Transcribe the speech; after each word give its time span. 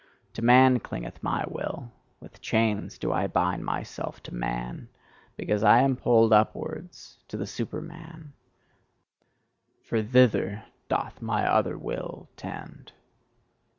To 0.33 0.41
man 0.41 0.79
clingeth 0.79 1.21
my 1.21 1.45
will; 1.47 1.91
with 2.19 2.41
chains 2.41 2.97
do 2.97 3.13
I 3.13 3.27
bind 3.27 3.63
myself 3.63 4.23
to 4.23 4.33
man, 4.33 4.89
because 5.37 5.61
I 5.63 5.81
am 5.81 5.95
pulled 5.95 6.33
upwards 6.33 7.19
to 7.27 7.37
the 7.37 7.45
Superman: 7.45 8.33
for 9.83 10.01
thither 10.01 10.63
doth 10.89 11.21
mine 11.21 11.45
other 11.45 11.77
will 11.77 12.27
tend. 12.35 12.93